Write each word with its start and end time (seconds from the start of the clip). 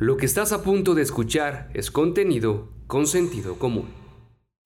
Lo 0.00 0.16
que 0.16 0.24
estás 0.24 0.50
a 0.52 0.62
punto 0.62 0.94
de 0.94 1.02
escuchar 1.02 1.68
es 1.74 1.90
contenido 1.90 2.70
con 2.86 3.06
sentido 3.06 3.58
común. 3.58 3.92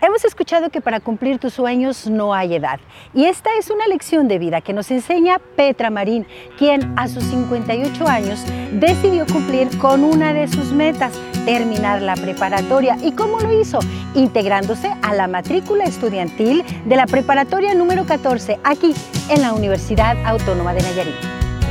Hemos 0.00 0.24
escuchado 0.24 0.70
que 0.70 0.80
para 0.80 1.00
cumplir 1.00 1.40
tus 1.40 1.54
sueños 1.54 2.08
no 2.08 2.32
hay 2.32 2.54
edad. 2.54 2.78
Y 3.12 3.24
esta 3.24 3.50
es 3.58 3.68
una 3.68 3.88
lección 3.88 4.28
de 4.28 4.38
vida 4.38 4.60
que 4.60 4.72
nos 4.72 4.92
enseña 4.92 5.40
Petra 5.56 5.90
Marín, 5.90 6.24
quien 6.56 6.96
a 6.96 7.08
sus 7.08 7.24
58 7.24 8.06
años 8.06 8.44
decidió 8.74 9.26
cumplir 9.26 9.76
con 9.78 10.04
una 10.04 10.32
de 10.32 10.46
sus 10.46 10.70
metas, 10.70 11.18
terminar 11.44 12.00
la 12.00 12.14
preparatoria. 12.14 12.96
¿Y 13.02 13.10
cómo 13.10 13.40
lo 13.40 13.60
hizo? 13.60 13.80
Integrándose 14.14 14.88
a 15.02 15.14
la 15.14 15.26
matrícula 15.26 15.82
estudiantil 15.82 16.62
de 16.84 16.94
la 16.94 17.06
preparatoria 17.06 17.74
número 17.74 18.06
14, 18.06 18.60
aquí 18.62 18.94
en 19.30 19.42
la 19.42 19.52
Universidad 19.52 20.16
Autónoma 20.24 20.74
de 20.74 20.82
Nayarit. 20.82 21.14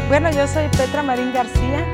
Bueno, 0.09 0.29
yo 0.31 0.49
soy 0.49 0.67
Petra 0.77 1.01
Marín 1.01 1.31
García, 1.31 1.85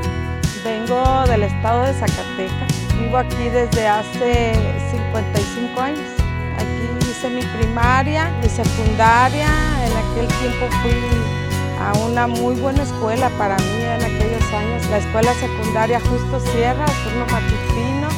vengo 0.64 1.24
del 1.28 1.44
estado 1.44 1.84
de 1.84 1.94
Zacatecas. 1.94 2.98
Vivo 3.00 3.18
aquí 3.18 3.50
desde 3.50 3.88
hace 3.88 4.54
55 4.92 5.82
años. 5.82 6.08
Aquí 6.58 7.10
hice 7.10 7.30
mi 7.30 7.42
primaria, 7.42 8.32
mi 8.42 8.50
secundaria. 8.50 9.48
En 9.86 9.92
aquel 9.94 10.28
tiempo 10.40 10.68
fui 10.82 10.94
a 11.80 11.94
una 12.06 12.28
muy 12.28 12.56
buena 12.56 12.84
escuela 12.84 13.30
para 13.38 13.56
mí 13.58 13.82
en 13.82 14.04
aquellos 14.04 14.44
años. 14.54 14.90
La 14.90 14.98
escuela 14.98 15.34
secundaria 15.36 16.00
justo 16.00 16.40
cierra, 16.52 16.86
turno 17.04 17.26
matutino. 17.32 18.10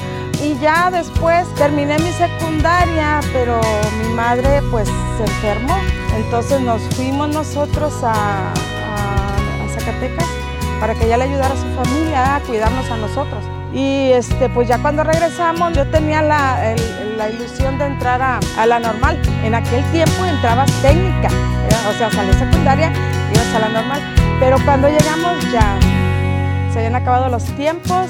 Y 0.43 0.57
ya 0.59 0.89
después 0.89 1.47
terminé 1.55 1.99
mi 1.99 2.11
secundaria, 2.13 3.19
pero 3.31 3.61
mi 4.01 4.13
madre 4.13 4.61
pues 4.71 4.87
se 4.87 5.23
enfermó. 5.23 5.77
Entonces 6.15 6.61
nos 6.61 6.81
fuimos 6.95 7.29
nosotros 7.29 7.93
a, 8.03 8.51
a 8.51 9.69
Zacatecas 9.69 10.40
para 10.81 10.95
que 10.95 11.05
ella 11.05 11.17
le 11.17 11.25
ayudara 11.25 11.53
a 11.53 11.57
su 11.57 11.67
familia 11.75 12.35
a 12.35 12.39
cuidarnos 12.39 12.89
a 12.89 12.97
nosotros. 12.97 13.43
Y 13.71 14.09
este, 14.11 14.49
pues 14.49 14.67
ya 14.67 14.79
cuando 14.79 15.03
regresamos 15.03 15.73
yo 15.73 15.87
tenía 15.87 16.23
la, 16.23 16.75
la 17.17 17.29
ilusión 17.29 17.77
de 17.77 17.85
entrar 17.85 18.19
a, 18.19 18.39
a, 18.57 18.65
la 18.65 18.79
normal. 18.79 19.21
En 19.43 19.53
aquel 19.53 19.83
tiempo 19.91 20.25
entrabas 20.25 20.71
técnica, 20.81 21.29
o 21.87 21.93
sea, 21.97 22.11
salí 22.11 22.33
secundaria, 22.33 22.91
ibas 23.31 23.55
a 23.55 23.59
la 23.59 23.69
normal. 23.69 24.01
Pero 24.39 24.57
cuando 24.65 24.89
llegamos 24.89 25.39
ya 25.53 25.77
se 26.73 26.79
habían 26.79 26.95
acabado 26.95 27.29
los 27.29 27.45
tiempos, 27.55 28.09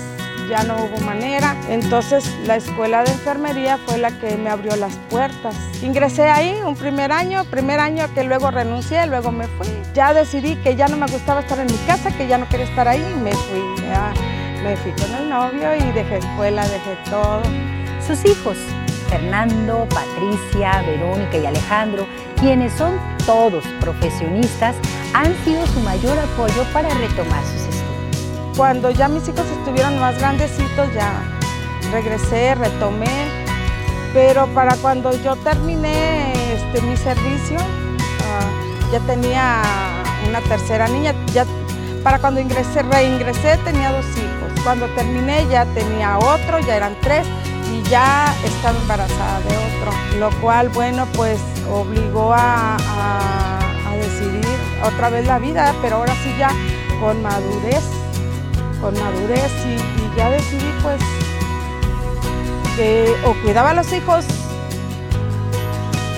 ya 0.51 0.63
no 0.63 0.83
hubo 0.83 0.97
manera. 0.99 1.55
Entonces 1.69 2.29
la 2.45 2.57
escuela 2.57 3.03
de 3.03 3.11
enfermería 3.11 3.79
fue 3.85 3.97
la 3.97 4.11
que 4.19 4.35
me 4.35 4.49
abrió 4.49 4.75
las 4.75 4.95
puertas. 5.09 5.55
Ingresé 5.81 6.29
ahí 6.29 6.59
un 6.65 6.75
primer 6.75 7.11
año, 7.11 7.45
primer 7.45 7.79
año 7.79 8.13
que 8.13 8.23
luego 8.23 8.51
renuncié, 8.51 9.07
luego 9.07 9.31
me 9.31 9.47
fui. 9.47 9.67
Ya 9.93 10.13
decidí 10.13 10.57
que 10.57 10.75
ya 10.75 10.87
no 10.89 10.97
me 10.97 11.07
gustaba 11.07 11.39
estar 11.39 11.57
en 11.59 11.67
mi 11.67 11.77
casa, 11.87 12.11
que 12.11 12.27
ya 12.27 12.37
no 12.37 12.47
quería 12.49 12.65
estar 12.65 12.87
ahí 12.87 13.03
me 13.23 13.31
fui. 13.31 13.61
Ya 13.87 14.13
me 14.61 14.75
fui 14.75 14.91
con 14.91 15.15
el 15.15 15.29
novio 15.29 15.73
y 15.75 15.91
dejé 15.93 16.17
escuela, 16.17 16.67
dejé 16.67 16.97
todo. 17.09 17.41
Sus 18.05 18.25
hijos, 18.25 18.57
Fernando, 19.09 19.87
Patricia, 19.89 20.83
Verónica 20.85 21.37
y 21.37 21.45
Alejandro, 21.45 22.05
quienes 22.39 22.73
son 22.73 22.99
todos 23.25 23.63
profesionistas, 23.79 24.75
han 25.13 25.33
sido 25.45 25.65
su 25.67 25.79
mayor 25.79 26.19
apoyo 26.19 26.63
para 26.73 26.89
retomar 26.89 27.43
sus. 27.45 27.70
Cuando 28.61 28.91
ya 28.91 29.07
mis 29.07 29.27
hijos 29.27 29.47
estuvieron 29.57 29.99
más 29.99 30.19
grandecitos, 30.19 30.93
ya 30.93 31.23
regresé, 31.91 32.53
retomé, 32.53 33.09
pero 34.13 34.45
para 34.53 34.75
cuando 34.75 35.11
yo 35.23 35.35
terminé 35.37 36.31
este, 36.53 36.79
mi 36.83 36.95
servicio, 36.95 37.57
uh, 37.57 38.91
ya 38.91 38.99
tenía 38.99 39.63
una 40.29 40.41
tercera 40.41 40.87
niña, 40.87 41.15
ya 41.33 41.47
para 42.03 42.19
cuando 42.19 42.39
ingresé, 42.39 42.83
reingresé 42.83 43.57
tenía 43.65 43.93
dos 43.93 44.05
hijos. 44.15 44.63
Cuando 44.63 44.85
terminé 44.89 45.47
ya 45.49 45.65
tenía 45.73 46.19
otro, 46.19 46.59
ya 46.59 46.75
eran 46.75 46.95
tres 47.01 47.25
y 47.73 47.81
ya 47.89 48.31
estaba 48.43 48.77
embarazada 48.77 49.39
de 49.39 49.57
otro, 49.57 49.91
lo 50.19 50.29
cual, 50.39 50.69
bueno, 50.69 51.07
pues 51.15 51.39
obligó 51.67 52.31
a 52.31 52.77
decidir 53.99 54.45
otra 54.83 55.09
vez 55.09 55.25
la 55.25 55.39
vida, 55.39 55.73
pero 55.81 55.95
ahora 55.95 56.13
sí 56.23 56.31
ya 56.37 56.49
con 56.99 57.23
madurez, 57.23 58.00
con 58.81 58.93
madurez 58.99 59.51
y, 59.65 60.17
ya 60.17 60.29
decidí 60.29 60.73
pues 60.81 61.01
que 62.75 63.15
o 63.25 63.33
cuidaba 63.43 63.69
a 63.69 63.73
los 63.73 63.93
hijos 63.93 64.25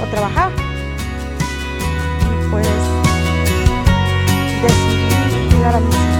o 0.02 0.06
trabajaba. 0.10 0.52
Y 2.22 2.50
pues 2.50 2.68
decidí 4.62 5.50
cuidar 5.50 5.76
a 5.76 5.80
mis 5.80 5.94
hijos 5.94 6.14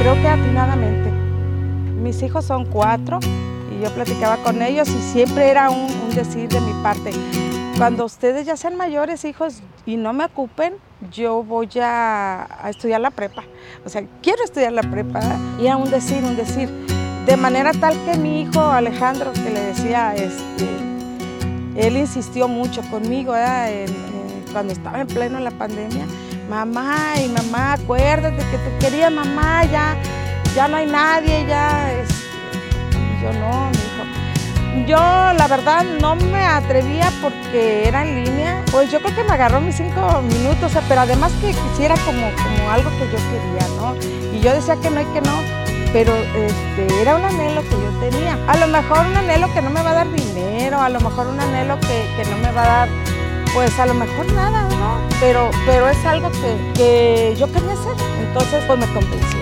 creo 0.00 0.14
que 0.14 0.28
atinadamente. 0.28 1.10
Mis 2.02 2.22
hijos 2.22 2.44
son 2.44 2.64
cuatro 2.64 3.20
y 3.70 3.82
yo 3.82 3.90
platicaba 3.90 4.38
con 4.38 4.62
ellos 4.62 4.88
y 4.88 5.12
siempre 5.12 5.50
era 5.50 5.70
un, 5.70 5.88
decir 6.14 6.48
de 6.48 6.60
mi 6.60 6.72
parte, 6.82 7.12
cuando 7.80 8.04
ustedes 8.04 8.44
ya 8.44 8.58
sean 8.58 8.76
mayores 8.76 9.24
hijos 9.24 9.62
y 9.86 9.96
no 9.96 10.12
me 10.12 10.26
ocupen, 10.26 10.74
yo 11.10 11.42
voy 11.42 11.66
a, 11.80 12.46
a 12.62 12.68
estudiar 12.68 13.00
la 13.00 13.10
prepa. 13.10 13.44
O 13.86 13.88
sea, 13.88 14.04
quiero 14.20 14.44
estudiar 14.44 14.72
la 14.72 14.82
prepa 14.82 15.20
y 15.58 15.64
era 15.64 15.78
un 15.78 15.90
decir, 15.90 16.22
un 16.22 16.36
decir. 16.36 16.68
De 17.24 17.38
manera 17.38 17.72
tal 17.72 17.96
que 18.04 18.18
mi 18.18 18.42
hijo 18.42 18.60
Alejandro, 18.60 19.32
que 19.32 19.48
le 19.48 19.60
decía, 19.60 20.14
este, 20.14 20.68
él 21.74 21.96
insistió 21.96 22.48
mucho 22.48 22.82
conmigo 22.90 23.34
en, 23.34 23.88
cuando 24.52 24.74
estaba 24.74 25.00
en 25.00 25.06
pleno 25.06 25.40
la 25.40 25.50
pandemia 25.50 26.04
mamá 26.50 27.14
y 27.24 27.28
mamá, 27.28 27.74
acuérdate 27.74 28.36
que 28.36 28.58
tú 28.58 28.78
querías 28.78 29.10
mamá, 29.10 29.64
ya, 29.64 29.96
ya 30.54 30.68
no 30.68 30.76
hay 30.76 30.86
nadie, 30.86 31.46
ya 31.46 31.92
es... 31.92 32.10
Y 32.10 33.22
yo 33.22 33.32
no. 33.32 33.89
Yo 34.86 34.96
la 34.96 35.46
verdad 35.48 35.84
no 36.00 36.16
me 36.16 36.44
atrevía 36.44 37.12
porque 37.22 37.86
era 37.86 38.02
en 38.02 38.24
línea, 38.24 38.62
pues 38.70 38.90
yo 38.90 39.00
creo 39.00 39.14
que 39.14 39.24
me 39.24 39.32
agarró 39.32 39.60
mis 39.60 39.76
cinco 39.76 40.22
minutos, 40.22 40.72
pero 40.88 41.02
además 41.02 41.32
que 41.40 41.52
quisiera 41.52 41.94
como, 42.04 42.30
como 42.32 42.70
algo 42.70 42.90
que 42.90 43.06
yo 43.06 43.18
quería, 43.30 43.68
¿no? 43.76 43.94
Y 44.32 44.40
yo 44.40 44.52
decía 44.52 44.76
que 44.76 44.90
no 44.90 45.00
y 45.00 45.04
que 45.06 45.20
no, 45.20 45.42
pero 45.92 46.14
este, 46.14 47.00
era 47.00 47.16
un 47.16 47.24
anhelo 47.24 47.62
que 47.62 47.70
yo 47.70 48.10
tenía. 48.10 48.38
A 48.48 48.56
lo 48.56 48.66
mejor 48.66 49.06
un 49.06 49.16
anhelo 49.16 49.52
que 49.52 49.62
no 49.62 49.70
me 49.70 49.82
va 49.82 49.90
a 49.90 49.94
dar 49.94 50.12
dinero, 50.12 50.80
a 50.80 50.88
lo 50.88 51.00
mejor 51.00 51.26
un 51.26 51.40
anhelo 51.40 51.78
que, 51.80 52.10
que 52.16 52.28
no 52.30 52.36
me 52.38 52.52
va 52.52 52.62
a 52.62 52.66
dar 52.66 52.88
pues 53.54 53.78
a 53.78 53.86
lo 53.86 53.94
mejor 53.94 54.32
nada, 54.32 54.62
¿no? 54.62 55.00
Pero, 55.20 55.50
pero 55.66 55.88
es 55.88 56.04
algo 56.04 56.30
que, 56.30 56.72
que 56.74 57.36
yo 57.36 57.46
quería 57.52 57.72
hacer, 57.72 57.94
entonces 58.20 58.62
pues 58.66 58.78
me 58.78 58.86
convenció. 58.86 59.38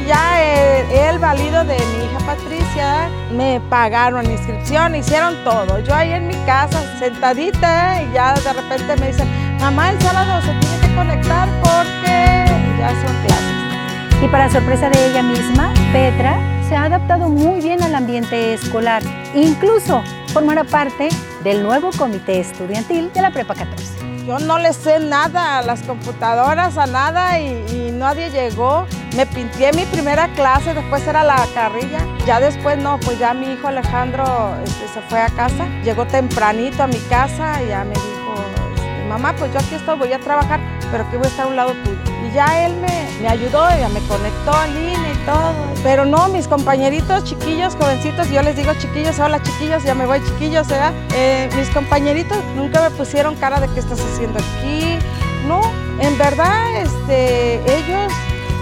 Y 0.00 0.06
ya 0.06 0.42
el, 0.42 0.69
el 0.90 1.18
valido 1.18 1.64
de 1.64 1.76
mi 1.76 2.04
hija 2.04 2.18
Patricia, 2.26 3.08
me 3.32 3.60
pagaron 3.68 4.24
la 4.24 4.32
inscripción, 4.32 4.94
hicieron 4.94 5.34
todo. 5.44 5.78
Yo 5.80 5.94
ahí 5.94 6.12
en 6.12 6.26
mi 6.26 6.34
casa, 6.46 6.82
sentadita, 6.98 8.02
y 8.02 8.12
ya 8.12 8.34
de 8.34 8.52
repente 8.52 8.96
me 8.96 9.08
dicen, 9.08 9.28
mamá, 9.60 9.90
el 9.90 10.00
sábado 10.00 10.40
se 10.42 10.52
tiene 10.54 10.80
que 10.80 10.94
conectar 10.94 11.48
porque 11.60 12.46
ya 12.78 12.88
son 12.88 13.16
clases. 13.24 14.22
Y 14.22 14.28
para 14.28 14.50
sorpresa 14.50 14.90
de 14.90 15.10
ella 15.10 15.22
misma, 15.22 15.72
Petra 15.92 16.38
se 16.68 16.76
ha 16.76 16.84
adaptado 16.84 17.28
muy 17.28 17.60
bien 17.60 17.82
al 17.82 17.94
ambiente 17.94 18.54
escolar. 18.54 19.02
Incluso 19.34 20.02
formará 20.32 20.64
parte 20.64 21.08
del 21.42 21.62
nuevo 21.62 21.90
comité 21.96 22.40
estudiantil 22.40 23.12
de 23.12 23.22
la 23.22 23.30
Prepa 23.30 23.54
14. 23.54 23.99
Yo 24.30 24.38
no 24.38 24.60
le 24.60 24.72
sé 24.72 25.00
nada 25.00 25.58
a 25.58 25.62
las 25.62 25.82
computadoras, 25.82 26.78
a 26.78 26.86
nada 26.86 27.40
y, 27.40 27.90
nadie 27.90 28.30
llegó. 28.30 28.86
Me 29.16 29.26
pinté 29.26 29.72
mi 29.72 29.84
primera 29.86 30.28
clase, 30.34 30.72
después 30.72 31.04
era 31.04 31.24
la 31.24 31.44
carrilla. 31.52 32.06
Ya 32.26 32.38
después 32.38 32.78
no, 32.78 33.00
pues 33.00 33.18
ya 33.18 33.34
mi 33.34 33.54
hijo 33.54 33.66
Alejandro 33.66 34.54
este, 34.62 34.86
se 34.86 35.00
fue 35.08 35.20
a 35.20 35.30
casa. 35.30 35.66
Llegó 35.82 36.06
tempranito 36.06 36.84
a 36.84 36.86
mi 36.86 37.00
casa 37.08 37.60
y 37.60 37.70
ya 37.70 37.82
me 37.82 37.90
dijo, 37.90 38.34
este, 38.76 39.08
mamá, 39.08 39.34
pues 39.36 39.52
yo 39.52 39.58
aquí 39.58 39.74
estoy, 39.74 39.98
voy 39.98 40.12
a 40.12 40.20
trabajar, 40.20 40.60
pero 40.92 41.02
aquí 41.02 41.16
voy 41.16 41.26
a 41.26 41.28
estar 41.28 41.46
a 41.46 41.48
un 41.48 41.56
lado 41.56 41.72
tuyo. 41.82 41.99
Y 42.26 42.34
ya 42.34 42.66
él 42.66 42.74
me, 42.76 43.22
me 43.22 43.28
ayudó, 43.28 43.68
ya 43.70 43.88
me 43.88 44.00
conectó 44.00 44.64
en 44.64 44.74
línea 44.74 45.12
y 45.12 45.26
todo. 45.26 45.52
Pero 45.82 46.04
no, 46.04 46.28
mis 46.28 46.46
compañeritos 46.46 47.24
chiquillos, 47.24 47.74
jovencitos, 47.76 48.30
yo 48.30 48.42
les 48.42 48.56
digo 48.56 48.72
chiquillos, 48.74 49.18
hola 49.18 49.42
chiquillos, 49.42 49.82
ya 49.84 49.94
me 49.94 50.06
voy 50.06 50.22
chiquillos, 50.24 50.68
¿verdad? 50.68 50.92
Eh, 51.14 51.48
mis 51.56 51.68
compañeritos 51.70 52.38
nunca 52.56 52.82
me 52.82 52.90
pusieron 52.96 53.34
cara 53.36 53.60
de 53.60 53.68
qué 53.68 53.80
estás 53.80 54.00
haciendo 54.00 54.38
aquí. 54.38 54.98
No, 55.46 55.60
en 56.00 56.16
verdad, 56.18 56.76
este, 56.76 57.54
ellos 57.56 58.12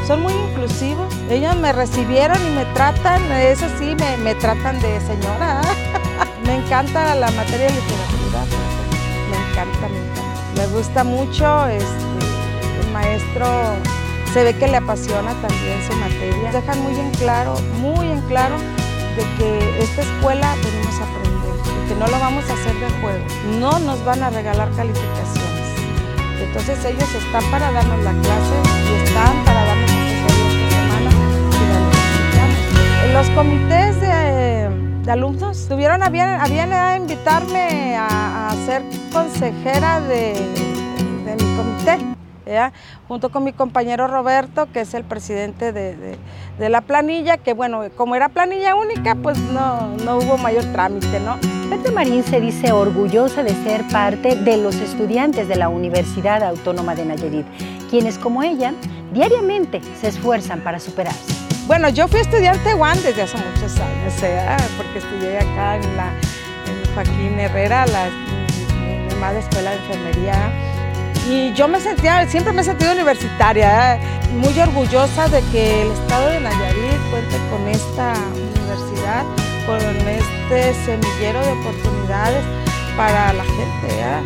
son 0.07 0.23
muy 0.23 0.33
inclusivos. 0.33 1.13
Ellos 1.29 1.55
me 1.57 1.73
recibieron 1.73 2.39
y 2.47 2.51
me 2.51 2.65
tratan, 2.67 3.21
eso 3.33 3.67
sí, 3.79 3.95
me, 3.99 4.17
me 4.19 4.35
tratan 4.35 4.81
de 4.81 5.01
señora. 5.01 5.61
me 6.47 6.57
encanta 6.57 7.15
la 7.15 7.31
materia 7.33 7.67
de 7.67 7.75
literatura, 7.75 8.41
me 9.31 9.37
encanta, 9.51 9.89
me 9.89 9.99
encanta. 9.99 10.29
Me 10.57 10.67
gusta 10.69 11.05
mucho, 11.05 11.67
este, 11.67 12.08
maestro 12.99 13.47
se 14.33 14.45
ve 14.45 14.55
que 14.55 14.67
le 14.67 14.77
apasiona 14.77 15.35
también 15.47 15.79
su 15.87 15.93
materia. 15.97 16.51
Dejan 16.53 16.83
muy 16.83 16.99
en 16.99 17.11
claro, 17.13 17.55
muy 17.81 18.11
en 18.11 18.21
claro 18.23 18.57
de 19.17 19.23
que 19.37 19.83
esta 19.83 20.03
escuela 20.03 20.57
venimos 20.65 21.01
a 21.01 21.05
aprender, 21.09 21.55
de 21.65 21.71
que 21.89 21.95
no 21.95 22.07
lo 22.07 22.19
vamos 22.19 22.45
a 22.51 22.55
hacer 22.55 22.75
de 22.75 22.91
juego. 23.01 23.25
No 23.61 23.79
nos 23.79 24.05
van 24.05 24.21
a 24.23 24.31
regalar 24.31 24.71
calificaciones. 24.73 25.69
Entonces 26.43 26.85
ellos 26.85 27.15
están 27.23 27.45
para 27.51 27.71
darnos 27.71 28.03
la 28.03 28.13
clase 28.13 28.57
y 28.89 28.93
están 29.07 29.45
para 29.45 29.65
darnos 29.65 29.91
asesoría 29.91 30.49
esta 30.53 30.69
semana 30.77 31.11
y 31.11 31.13
la 33.13 33.23
necesitamos. 33.23 33.39
alumnos. 35.09 35.67
Tuvieron 35.69 36.03
a 36.03 36.11
bien, 36.11 36.73
a 36.73 36.97
invitarme 36.97 37.97
a, 37.97 38.53
ser 38.67 38.83
consejera 39.13 40.01
de, 40.01 40.35
mi 41.25 41.57
comité, 41.57 42.18
junto 43.07 43.31
con 43.31 43.45
mi 43.45 43.53
compañero 43.53 44.07
Roberto, 44.07 44.69
que 44.73 44.81
es 44.81 44.95
el 44.95 45.05
presidente 45.05 45.73
de, 45.73 46.19
la 46.59 46.81
planilla, 46.81 47.37
que 47.37 47.55
bueno, 47.55 47.83
como 47.97 48.15
era 48.17 48.29
planilla 48.29 48.75
única, 48.75 49.15
pues 49.15 49.39
no, 49.39 49.97
no 50.05 50.19
hubo 50.19 50.39
mayor 50.39 50.65
trámite, 50.73 51.21
¿no? 51.21 51.37
Petra 51.71 51.93
Marín 51.93 52.25
se 52.25 52.41
dice 52.41 52.73
orgullosa 52.73 53.43
de 53.43 53.55
ser 53.63 53.87
parte 53.89 54.35
de 54.37 54.57
los 54.57 54.77
estudiantes 54.77 55.49
de 55.49 55.57
la 55.57 55.69
Universidad 55.69 56.43
Autónoma 56.43 56.95
de 56.95 57.05
Nayarit, 57.05 57.47
quienes 57.91 58.19
como 58.19 58.43
ella 58.43 58.73
diariamente 59.13 59.81
se 60.01 60.09
esfuerzan 60.09 60.61
para 60.61 60.81
superarse. 60.81 61.35
Bueno, 61.67 61.91
yo 61.91 62.09
fui 62.09 62.21
estudiante 62.21 62.75
UAN 62.75 62.97
desde 63.03 63.23
hace 63.23 63.37
muchos 63.37 63.79
años, 63.79 64.23
¿eh? 64.23 64.57
porque 64.79 64.99
estudié 64.99 65.37
acá 65.37 65.77
en 65.77 65.97
la 65.97 66.13
Joaquín 66.95 67.39
Herrera, 67.39 67.87
la, 67.87 68.09
llamada 69.11 69.39
Escuela 69.39 69.71
de 69.71 69.77
Enfermería. 69.77 70.68
Y 71.29 71.53
yo 71.53 71.69
me 71.69 71.79
sentía, 71.81 72.27
siempre 72.27 72.53
me 72.53 72.63
he 72.63 72.65
sentido 72.65 72.93
universitaria, 72.93 74.01
muy 74.33 74.59
orgullosa 74.59 75.29
de 75.29 75.43
que 75.53 75.83
el 75.83 75.93
estado 75.93 76.29
de 76.31 76.41
Nayarit 76.41 77.11
cuente 77.11 77.37
con 77.51 77.69
esta 77.69 78.15
universidad, 78.35 79.25
con 79.67 79.79
este 80.09 80.75
semillero 80.87 81.45
de 81.45 81.53
oportunidades 81.53 82.43
para 82.97 83.35
la 83.35 83.45
gente. 83.45 83.89
¿eh? 83.91 84.23